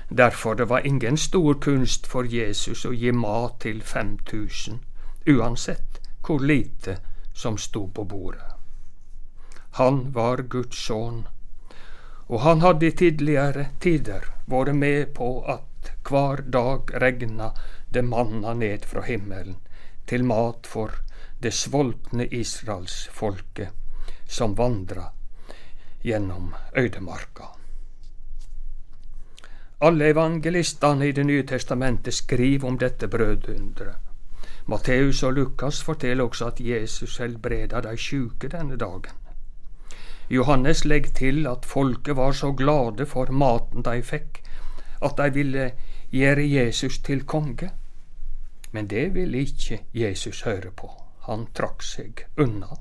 Derfor 0.09 0.53
det 0.53 0.69
var 0.69 0.79
ingen 0.79 1.17
stor 1.17 1.53
kunst 1.53 2.07
for 2.07 2.25
Jesus 2.25 2.85
å 2.85 2.91
gi 2.91 3.11
mat 3.11 3.59
til 3.61 3.81
5000, 3.81 4.79
uansett 5.27 6.01
hvor 6.25 6.41
lite 6.41 6.97
som 7.33 7.57
sto 7.57 7.87
på 7.87 8.03
bordet. 8.03 8.55
Han 9.71 10.07
var 10.13 10.41
Guds 10.41 10.87
sønn 10.87 11.27
og 12.29 12.39
han 12.45 12.61
hadde 12.61 12.87
i 12.87 12.95
tidligere 13.01 13.65
tider 13.81 14.25
vært 14.49 14.75
med 14.75 15.13
på 15.17 15.29
at 15.49 15.93
hver 16.09 16.41
dag 16.53 16.91
regna 17.01 17.51
det 17.93 18.03
manna 18.05 18.53
ned 18.53 18.85
fra 18.85 19.01
himmelen 19.05 19.57
til 20.09 20.25
mat 20.25 20.67
for 20.69 20.93
det 21.41 21.53
sultne 21.53 22.25
israelsfolket 22.25 23.69
som 24.27 24.55
vandra 24.57 25.07
gjennom 26.03 26.53
øydemarka. 26.77 27.49
Alle 29.81 30.09
evangelistene 30.11 31.07
i 31.07 31.11
Det 31.11 31.23
nye 31.25 31.43
testamentet 31.43 32.13
skriver 32.13 32.67
om 32.67 32.77
dette 32.77 33.07
brødunderet. 33.07 33.95
Matteus 34.65 35.23
og 35.23 35.33
Lukas 35.33 35.81
forteller 35.83 36.23
også 36.23 36.47
at 36.47 36.59
Jesus 36.59 37.17
helbreda 37.17 37.81
de 37.81 37.97
sjuke 37.97 38.47
denne 38.47 38.75
dagen. 38.77 39.18
Johannes 40.29 40.85
legger 40.85 41.13
til 41.17 41.47
at 41.47 41.65
folket 41.65 42.15
var 42.15 42.31
så 42.31 42.51
glade 42.51 43.05
for 43.09 43.31
maten 43.31 43.81
de 43.85 44.01
fikk, 44.05 44.43
at 45.01 45.17
de 45.17 45.33
ville 45.33 45.71
gjøre 46.11 46.45
Jesus 46.49 46.99
til 46.99 47.25
konge. 47.25 47.71
Men 48.71 48.87
det 48.87 49.13
ville 49.13 49.41
ikke 49.41 49.79
Jesus 49.93 50.41
høre 50.45 50.71
på. 50.71 50.91
Han 51.25 51.47
trakk 51.53 51.81
seg 51.83 52.25
unna. 52.37 52.77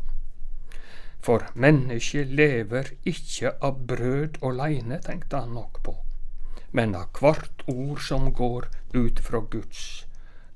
For 1.20 1.48
mennesket 1.54 2.28
lever 2.36 2.92
ikke 3.04 3.56
av 3.64 3.80
brød 3.88 4.38
aleine, 4.44 5.00
tenkte 5.04 5.40
han 5.42 5.56
nok 5.56 5.82
på, 5.82 5.96
men 6.72 6.94
av 6.94 7.10
hvert 7.18 7.64
ord 7.66 7.98
som 8.04 8.30
går 8.32 8.68
ut 8.94 9.20
fra 9.24 9.40
Guds 9.50 10.06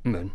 munn. 0.05 0.33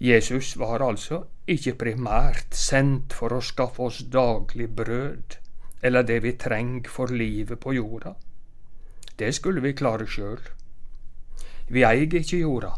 Jesus 0.00 0.54
var 0.56 0.80
altså 0.80 1.24
ikke 1.46 1.74
primært 1.82 2.54
sendt 2.56 3.12
for 3.12 3.34
å 3.36 3.42
skaffe 3.44 3.82
oss 3.84 3.98
daglig 4.08 4.70
brød 4.76 5.36
eller 5.82 6.06
det 6.08 6.22
vi 6.24 6.32
trenger 6.40 6.88
for 6.88 7.12
livet 7.12 7.60
på 7.60 7.74
jorda. 7.76 8.14
Det 9.18 9.34
skulle 9.34 9.60
vi 9.60 9.74
klare 9.76 10.06
sjøl. 10.08 10.40
Vi 11.68 11.84
eier 11.84 12.16
ikke 12.16 12.40
jorda, 12.40 12.72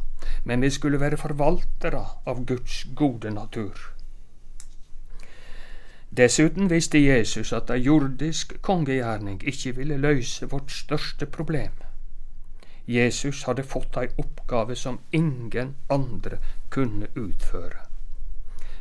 men 0.45 0.67
vi 0.67 0.71
skulle 0.71 1.01
være 1.01 1.17
forvaltere 1.17 2.03
av 2.27 2.43
Guds 2.47 2.83
gode 2.99 3.31
natur. 3.31 3.79
Dessuten 6.11 6.69
visste 6.69 6.99
Jesus 6.99 7.55
at 7.57 7.71
ei 7.71 7.87
jordisk 7.87 8.59
kongegjerning 8.67 9.39
ikke 9.47 9.77
ville 9.79 9.97
løse 9.97 10.51
vårt 10.51 10.75
største 10.75 11.27
problem. 11.27 11.73
Jesus 12.87 13.45
hadde 13.47 13.62
fått 13.62 13.97
ei 13.97 14.09
oppgave 14.18 14.77
som 14.77 14.99
ingen 15.11 15.75
andre 15.88 16.38
kunne 16.71 17.09
utføre. 17.14 17.87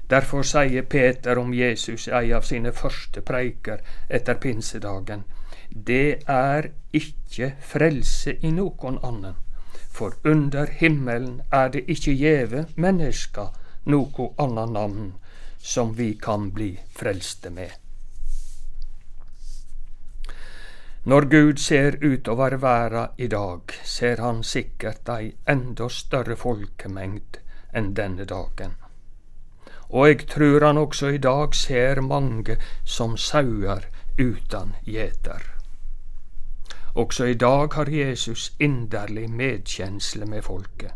Derfor 0.10 0.44
sier 0.44 0.82
Peter 0.82 1.40
om 1.40 1.54
Jesus 1.54 2.08
i 2.08 2.12
ei 2.12 2.34
av 2.36 2.44
sine 2.44 2.74
første 2.76 3.22
preiker 3.22 3.80
etter 4.10 4.40
pinsedagen, 4.44 5.24
det 5.72 6.24
er 6.28 6.68
ikke 6.92 7.54
frelse 7.64 8.34
i 8.44 8.52
noen 8.52 9.00
annen, 9.08 9.38
for 9.92 10.18
under 10.28 10.68
himmelen 10.82 11.42
er 11.52 11.72
det 11.72 11.86
ikke 11.88 12.12
gjeve 12.12 12.66
mennesker 12.76 13.56
noe 13.94 14.28
annet 14.38 14.76
navn 14.76 15.14
som 15.58 15.96
vi 15.96 16.14
kan 16.20 16.52
bli 16.52 16.74
frelste 16.98 17.50
med. 17.50 17.81
Når 21.04 21.26
Gud 21.26 21.58
ser 21.58 21.98
utover 22.04 22.58
verda 22.62 23.08
i 23.18 23.28
dag, 23.28 23.62
ser 23.84 24.22
han 24.22 24.44
sikkert 24.44 25.10
ei 25.10 25.34
enda 25.50 25.90
større 25.90 26.38
folkemengd 26.38 27.42
enn 27.74 27.94
denne 27.98 28.26
dagen 28.30 28.78
og 29.92 30.08
eg 30.08 30.24
trur 30.32 30.64
han 30.64 30.80
også 30.80 31.10
i 31.16 31.18
dag 31.18 31.56
ser 31.56 32.00
mange 32.02 32.56
som 32.86 33.18
sauer 33.18 33.88
utan 34.18 34.76
gjeter. 34.88 35.44
Også 36.96 37.26
i 37.26 37.34
dag 37.34 37.74
har 37.74 37.90
Jesus 37.90 38.52
inderlig 38.60 39.30
medkjensle 39.30 40.26
med 40.26 40.44
folket. 40.44 40.92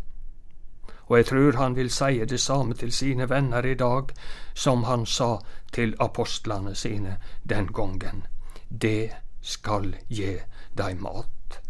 Og 1.08 1.18
jeg 1.18 1.26
trur 1.26 1.56
han 1.56 1.76
vil 1.76 1.90
seie 1.92 2.24
det 2.26 2.40
samme 2.40 2.74
til 2.74 2.92
sine 2.92 3.28
venner 3.30 3.64
i 3.64 3.74
dag 3.74 4.10
som 4.54 4.84
han 4.84 5.06
sa 5.06 5.36
til 5.72 5.94
apostlene 6.00 6.74
sine 6.74 7.16
den 7.48 7.66
gongen. 7.66 8.26
Det 8.68 9.12
skal 9.46 9.92
gje 10.10 10.40
deg 10.76 11.00
mat. 11.00 11.60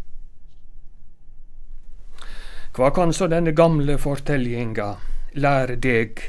Hva 2.77 2.91
kan 2.93 3.13
så 3.13 3.25
denne 3.29 3.53
gamle 3.57 3.97
fortellinga 3.97 4.87
lære 5.41 5.77
deg 5.81 6.19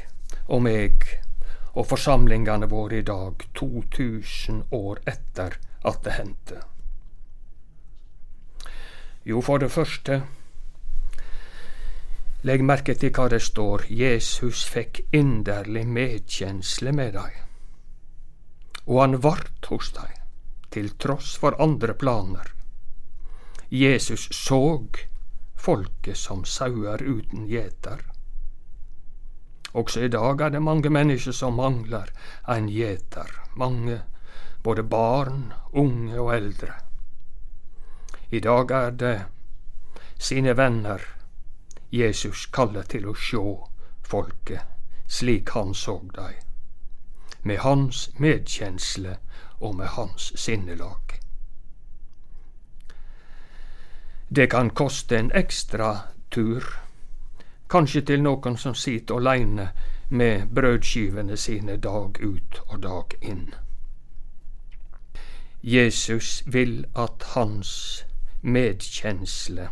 og 0.47 0.63
meg 0.65 1.05
og 1.77 1.85
forsamlingane 1.91 2.69
våre 2.71 3.01
i 3.01 3.05
dag, 3.05 3.43
2000 3.53 4.63
år 4.73 5.01
etter 5.09 5.59
at 5.85 6.03
det 6.05 6.15
hendte? 6.17 6.61
Jo, 9.29 9.41
for 9.45 9.61
det 9.61 9.69
første, 9.71 10.21
legg 12.49 12.63
merke 12.65 12.95
til 12.97 13.13
hva 13.13 13.27
det 13.29 13.43
står, 13.45 13.85
Jesus 13.93 14.63
fikk 14.65 15.03
inderlig 15.13 15.85
medkjensle 15.85 16.95
med 16.97 17.13
dei, 17.19 17.33
og 18.87 19.01
han 19.03 19.19
vart 19.21 19.69
hos 19.69 19.91
dei, 19.93 20.09
til 20.69 20.89
tross 20.97 21.35
for 21.37 21.57
andre 21.61 21.93
planer. 21.93 22.53
Jesus 23.69 24.27
såg 24.35 24.99
folket 25.55 26.17
som 26.17 26.45
sauer 26.45 27.03
uten 27.03 27.45
gjeter. 27.47 28.05
Også 29.71 30.01
i 30.01 30.07
dag 30.09 30.41
er 30.41 30.49
det 30.49 30.61
mange 30.65 30.89
mennesker 30.89 31.31
som 31.31 31.59
mangler 31.59 32.09
en 32.47 32.69
gjeter. 32.69 33.29
Mange, 33.55 34.01
både 34.63 34.83
barn, 34.83 35.53
unge 35.71 36.19
og 36.19 36.33
eldre. 36.35 36.73
I 38.31 38.39
dag 38.39 38.71
er 38.71 38.91
det 38.91 39.15
sine 40.17 40.57
venner 40.57 41.01
Jesus 41.89 42.45
kaller 42.53 42.83
til 42.89 43.07
å 43.09 43.15
sjå 43.17 43.45
folket 44.05 44.65
slik 45.09 45.49
han 45.49 45.73
såg 45.73 46.11
dei, 46.13 46.35
med 47.41 47.63
hans 47.65 48.09
medkjensle 48.21 49.15
og 49.59 49.75
med 49.75 49.87
hans 49.87 50.33
sinnelag. 50.35 51.19
Det 54.35 54.49
kan 54.51 54.69
koste 54.69 55.17
en 55.17 55.31
ekstra 55.35 55.97
tur 56.31 56.63
kanskje 57.69 58.01
til 58.01 58.21
noen 58.21 58.57
som 58.57 58.75
sitter 58.75 59.15
aleine 59.15 59.69
med 60.09 60.47
brødskivene 60.55 61.37
sine 61.37 61.77
dag 61.77 62.21
ut 62.21 62.61
og 62.67 62.83
dag 62.83 63.17
inn. 63.21 63.53
Jesus 65.63 66.43
vil 66.45 66.85
at 66.95 67.23
hans 67.35 68.05
medkjensle 68.41 69.69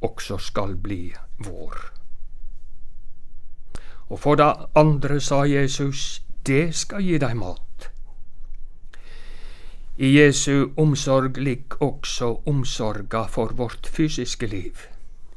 også 0.00 0.38
skal 0.38 0.76
bli 0.76 1.14
vår. 1.38 1.76
Og 4.08 4.20
for 4.20 4.34
det 4.34 4.54
andre 4.76 5.20
sa 5.20 5.44
Jesus, 5.48 6.22
det 6.46 6.74
skal 6.74 7.02
gi 7.02 7.18
deg 7.18 7.36
mat. 7.36 7.71
I 9.96 10.08
Jesu 10.16 10.72
omsorg 10.76 11.36
ligger 11.36 11.82
også 11.84 12.40
omsorga 12.46 13.26
for 13.28 13.52
vårt 13.52 13.86
fysiske 13.86 14.46
liv. 14.46 14.78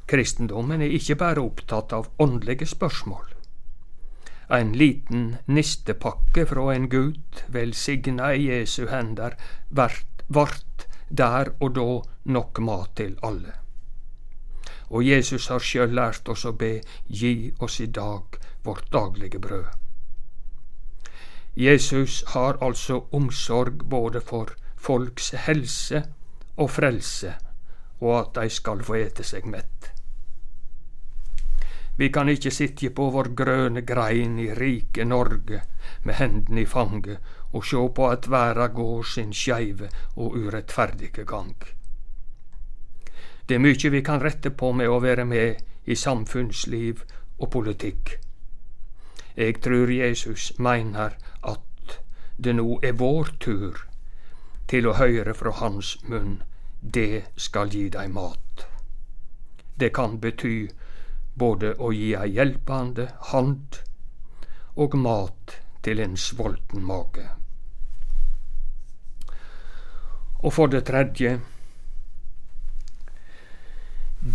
Kristendommen 0.07 0.81
er 0.81 0.95
ikke 0.95 1.17
bare 1.19 1.43
opptatt 1.43 1.91
av 1.93 2.07
åndelige 2.23 2.65
spørsmål. 2.65 3.25
En 4.55 4.71
liten 4.71 5.35
nistepakke 5.47 6.45
fra 6.45 6.69
en 6.75 6.87
Gud 6.89 7.43
velsigna 7.51 8.31
i 8.33 8.47
Jesu 8.47 8.87
hender 8.87 9.35
vart 9.69 10.87
der 11.09 11.51
og 11.59 11.75
da 11.75 11.89
nok 12.23 12.59
mat 12.59 12.95
til 12.95 13.17
alle. 13.23 13.59
Og 14.87 15.03
Jesus 15.03 15.47
har 15.51 15.59
sjøl 15.59 15.91
lært 15.99 16.29
oss 16.29 16.45
å 16.45 16.53
be 16.55 16.79
Gi 17.07 17.51
oss 17.59 17.81
i 17.83 17.91
dag 17.91 18.39
vårt 18.63 18.87
daglige 18.93 19.39
brød. 19.39 19.84
Jesus 21.55 22.23
har 22.27 22.57
altså 22.61 23.05
omsorg 23.11 23.85
både 23.89 24.21
for 24.21 24.51
folks 24.75 25.31
helse 25.47 26.03
og 26.57 26.71
frelse, 26.71 27.33
og 27.99 28.19
at 28.19 28.35
de 28.35 28.49
skal 28.49 28.83
få 28.83 28.97
ete 28.99 29.23
seg 29.23 29.47
mett. 29.47 29.91
Vi 31.97 32.09
kan 32.11 32.27
ikke 32.29 32.51
sitte 32.51 32.89
på 32.91 33.07
vår 33.09 33.29
grøne 33.39 33.85
grein 33.87 34.35
i 34.39 34.49
rike 34.53 35.05
Norge 35.07 35.61
med 36.03 36.19
hendene 36.19 36.65
i 36.65 36.67
fanget 36.67 37.23
og 37.53 37.63
sjå 37.63 37.87
på 37.95 38.09
at 38.11 38.27
verda 38.27 38.67
går 38.67 39.07
sin 39.07 39.31
skeive 39.33 39.87
og 40.15 40.35
urettferdige 40.35 41.23
gang. 41.23 41.55
Det 43.47 43.55
er 43.55 43.63
mykje 43.63 43.93
vi 43.95 44.03
kan 44.03 44.19
rette 44.19 44.51
på 44.51 44.73
med 44.75 44.91
å 44.91 44.99
være 44.99 45.23
med 45.25 45.63
i 45.85 45.95
samfunnsliv 45.95 47.05
og 47.39 47.51
politikk. 47.51 48.17
Eg 49.35 49.61
trur 49.61 49.91
Jesus 49.91 50.51
meiner 50.57 51.17
at 51.43 51.99
det 52.37 52.55
nå 52.55 52.79
er 52.83 52.95
vår 52.99 53.35
tur 53.39 53.81
til 54.71 54.87
å 54.87 54.95
høre 54.99 55.33
fra 55.35 55.51
hans 55.59 55.95
munn 56.07 56.41
det 56.81 57.25
skal 57.35 57.73
gi 57.73 57.89
deg 57.89 58.11
mat. 58.13 58.65
Det 59.79 59.91
kan 59.93 60.19
bety 60.23 60.69
både 61.35 61.73
å 61.79 61.91
gi 61.91 62.13
ei 62.15 62.31
hjelpande 62.37 63.09
hand 63.31 63.81
og 64.75 64.95
mat 64.95 65.57
til 65.83 65.99
en 65.99 66.15
svolten 66.17 66.85
mage. 66.85 67.27
Og 70.45 70.53
for 70.53 70.71
det 70.71 70.85
tredje 70.87 71.39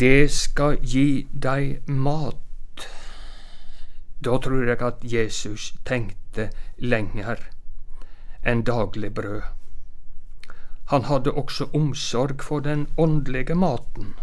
det 0.01 0.31
skal 0.31 0.79
gi 0.83 1.27
deg 1.33 1.89
mat. 1.89 2.50
Da 4.25 4.39
tror 4.39 4.69
jeg 4.69 4.83
at 4.85 5.05
Jesus 5.05 5.73
tenkte 5.89 6.51
lenger 6.77 7.41
enn 8.45 8.65
daglig 8.65 9.15
brød. 9.15 9.43
Han 10.91 11.07
hadde 11.07 11.33
også 11.33 11.69
omsorg 11.75 12.43
for 12.43 12.61
den 12.61 12.87
åndelige 12.99 13.55
maten. 13.55 14.15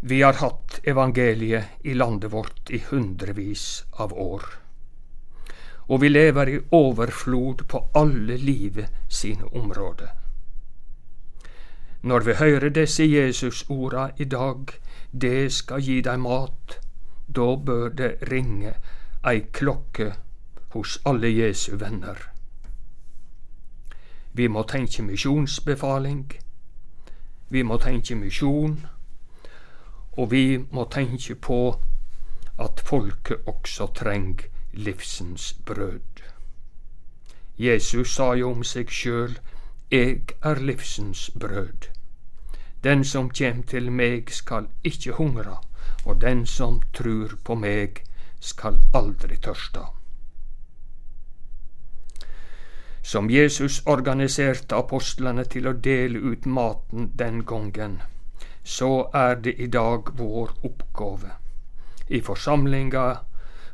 Vi 0.00 0.20
har 0.22 0.38
hatt 0.40 0.80
evangeliet 0.88 1.84
i 1.84 1.92
landet 1.94 2.32
vårt 2.32 2.70
i 2.70 2.78
hundrevis 2.90 3.84
av 3.98 4.12
år. 4.12 4.44
Og 5.88 6.00
vi 6.00 6.08
lever 6.08 6.48
i 6.48 6.60
overflod 6.70 7.66
på 7.68 7.82
alle 7.94 8.36
livet 8.36 8.88
sine 9.08 9.50
områder. 9.52 10.08
Når 12.02 12.20
vi 12.20 12.34
hører 12.34 12.68
disse 12.68 13.04
Jesusorda 13.04 14.08
i 14.16 14.24
dag, 14.24 14.72
det 15.12 15.52
skal 15.52 15.82
gi 15.84 15.98
deg 16.00 16.22
mat, 16.22 16.78
da 17.36 17.56
bør 17.66 17.88
det 17.88 18.10
ringe 18.30 18.74
ei 19.26 19.40
klokke 19.52 20.12
hos 20.74 20.98
alle 21.04 21.28
Jesu 21.28 21.76
venner. 21.76 22.16
Vi 24.32 24.46
må 24.46 24.62
tenke 24.62 25.02
misjonsbefaling, 25.02 26.32
vi 27.48 27.62
må 27.62 27.76
tenke 27.76 28.14
misjon, 28.14 28.86
og 30.12 30.30
vi 30.30 30.58
må 30.70 30.84
tenke 30.90 31.34
på 31.34 31.60
at 32.58 32.82
folket 32.84 33.46
også 33.46 33.86
trenger 33.94 34.46
livsens 34.72 35.52
brød. 35.66 36.22
Jesus 37.58 38.14
sa 38.14 38.32
jo 38.32 38.50
om 38.54 38.62
seg 38.64 38.88
sjøl 38.88 39.38
Eg 39.90 40.32
er 40.42 40.60
livsens 40.62 41.30
brød. 41.40 41.90
Den 42.84 43.04
som 43.04 43.30
kjem 43.30 43.62
til 43.62 43.90
meg 43.92 44.30
skal 44.32 44.68
ikkje 44.86 45.16
hungra, 45.18 45.58
og 46.04 46.20
den 46.20 46.46
som 46.46 46.80
trur 46.92 47.36
på 47.44 47.54
meg 47.54 48.02
skal 48.40 48.78
aldri 48.94 49.36
tørste. 49.36 49.84
Som 53.02 53.30
Jesus 53.30 53.80
organiserte 53.86 54.76
apostlene 54.76 55.44
til 55.44 55.68
å 55.68 55.72
dele 55.72 56.18
ut 56.18 56.46
maten 56.46 57.10
den 57.16 57.44
gongen, 57.44 58.00
så 58.64 59.08
er 59.14 59.40
det 59.44 59.56
i 59.58 59.66
dag 59.66 60.12
vår 60.18 60.52
oppgave, 60.68 61.32
i 62.08 62.20
forsamlinger, 62.20 63.24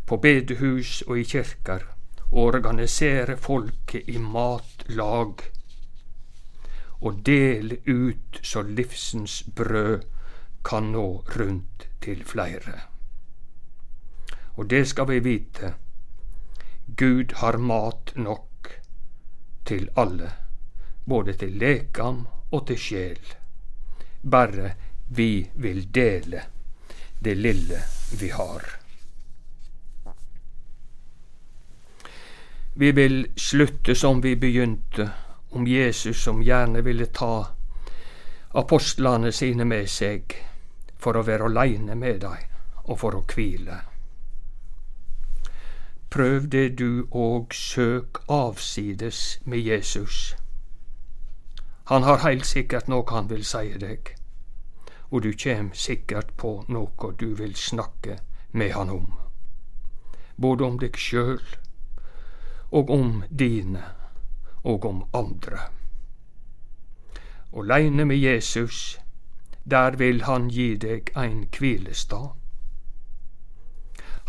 på 0.06 0.16
bedehus 0.22 1.02
og 1.08 1.18
i 1.18 1.24
kirker, 1.26 1.82
å 2.30 2.46
organisere 2.46 3.36
folket 3.36 4.08
i 4.08 4.18
matlag 4.18 5.42
og 7.00 7.26
dele 7.26 7.76
ut 7.86 8.40
så 8.42 8.62
livsens 8.62 9.42
brød 9.54 10.02
kan 10.66 10.92
nå 10.92 11.24
rundt 11.36 11.88
til 12.02 12.24
flere. 12.24 12.80
Og 14.56 14.66
det 14.70 14.86
skal 14.88 15.08
vi 15.08 15.18
vite. 15.22 15.74
Gud 16.96 17.32
har 17.42 17.56
mat 17.56 18.12
nok 18.16 18.70
til 19.66 19.90
alle, 19.96 20.30
både 21.04 21.32
til 21.32 21.58
lekam 21.58 22.26
og 22.50 22.66
til 22.66 22.78
sjel. 22.78 23.20
Bare 24.30 24.72
vi 25.08 25.50
vil 25.54 25.86
dele 25.94 26.42
det 27.18 27.36
lille 27.36 27.78
vi 28.20 28.28
har. 28.28 28.62
Vi 32.74 32.90
vil 32.92 33.26
slutte 33.36 33.94
som 33.94 34.22
vi 34.22 34.34
begynte 34.36 35.10
om 35.50 35.66
Jesus 35.66 36.22
som 36.22 36.42
gjerne 36.42 36.82
ville 36.84 37.06
ta 37.06 37.46
apostlene 38.52 39.32
sine 39.32 39.64
med 39.64 39.88
seg 39.88 40.34
for 41.06 41.14
å 41.14 41.26
være 41.26 41.46
aleine 41.46 41.94
med 41.94 42.24
dei 42.24 42.40
og 42.86 42.98
for 42.98 43.14
å 43.14 43.22
kvile. 43.30 43.76
Prøv 46.10 46.48
det 46.50 46.78
du 46.80 47.06
òg 47.14 47.54
søk 47.54 48.18
avsides 48.32 49.38
med 49.44 49.62
Jesus. 49.62 50.34
Han 51.90 52.02
har 52.02 52.24
heilt 52.24 52.46
sikkert 52.46 52.90
noe 52.90 53.06
han 53.12 53.30
vil 53.30 53.44
seie 53.46 53.78
deg, 53.78 54.10
og 55.10 55.22
du 55.22 55.30
kjem 55.30 55.70
sikkert 55.78 56.34
på 56.42 56.56
noe 56.66 57.12
du 57.22 57.28
vil 57.38 57.54
snakke 57.54 58.18
med 58.50 58.74
han 58.74 58.90
om, 58.90 59.06
både 60.36 60.66
om 60.66 60.82
deg 60.82 60.98
sjøl 60.98 61.42
og 62.74 62.90
om 62.90 63.22
dine 63.30 63.84
og 64.66 64.90
om 64.90 65.04
andre. 65.14 65.68
Aleine 67.54 68.04
med 68.04 68.18
Jesus, 68.18 68.98
der 69.70 69.96
vil 69.96 70.22
han 70.22 70.48
gi 70.48 70.76
deg 70.76 71.10
ein 71.16 71.46
kvilestad. 71.52 72.34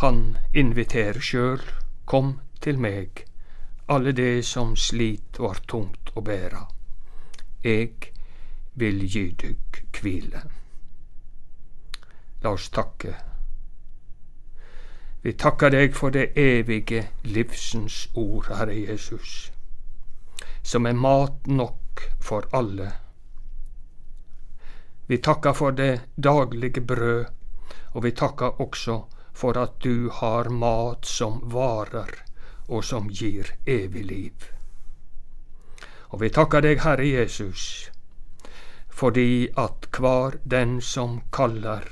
Han 0.03 0.37
inviterer 0.53 1.19
sjøl, 1.21 1.63
kom 2.05 2.39
til 2.61 2.79
meg, 2.79 3.23
alle 3.87 4.11
de 4.11 4.43
som 4.43 4.75
slit 4.75 5.39
og 5.39 5.47
har 5.47 5.61
tungt 5.67 6.11
å 6.15 6.21
bæra. 6.21 6.63
Eg 7.63 8.11
vil 8.75 9.03
gi 9.05 9.25
dykk 9.43 9.81
kvile. 9.99 10.41
La 12.43 12.53
oss 12.53 12.69
takke. 12.69 13.13
Vi 15.21 15.33
takker 15.33 15.73
deg 15.73 15.95
for 15.97 16.13
det 16.13 16.31
evige 16.37 17.07
livsens 17.23 18.07
ord, 18.13 18.49
Herre 18.53 18.77
Jesus 18.77 19.51
som 20.67 20.85
er 20.85 20.97
mat 20.99 21.47
nok 21.47 22.01
for 22.19 22.47
alle. 22.51 22.91
Vi 25.07 25.17
takker 25.17 25.53
for 25.53 25.71
det 25.71 26.01
daglige 26.23 26.81
brød, 26.81 27.25
og 27.93 28.03
vi 28.03 28.11
takker 28.11 28.61
også 28.61 29.01
for 29.33 29.57
at 29.57 29.77
du 29.83 30.09
har 30.09 30.49
mat 30.49 31.05
som 31.05 31.39
varer, 31.53 32.11
og 32.67 32.83
som 32.83 33.07
gir 33.09 33.53
evig 33.65 34.05
liv. 34.05 34.47
Og 36.09 36.21
vi 36.21 36.29
takker 36.29 36.63
deg, 36.63 36.81
Herre 36.83 37.07
Jesus, 37.07 37.91
fordi 38.89 39.47
at 39.57 39.87
hver 39.97 40.39
den 40.43 40.81
som 40.81 41.21
kaller 41.31 41.87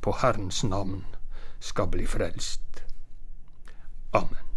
på 0.00 0.14
Herrens 0.22 0.62
navn, 0.64 1.04
skal 1.60 1.90
bli 1.92 2.06
frelst. 2.06 2.84
Amen. 4.12 4.49